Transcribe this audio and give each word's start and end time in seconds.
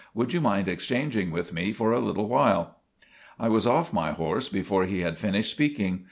Would 0.15 0.33
you 0.33 0.41
mind 0.41 0.67
exchanging 0.67 1.29
with 1.29 1.53
me 1.53 1.71
for 1.73 1.91
a 1.91 1.99
little 1.99 2.27
while?" 2.27 2.77
I 3.39 3.49
was 3.49 3.67
off 3.67 3.93
my 3.93 4.13
horse 4.13 4.49
before 4.49 4.85
he 4.85 5.01
had 5.01 5.19
finished 5.19 5.51
speaking. 5.51 5.99